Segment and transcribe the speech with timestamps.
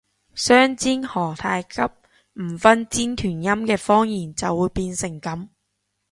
[0.33, 1.79] 相姦何太急，
[2.33, 5.49] 唔分尖團音嘅方言就會變成噉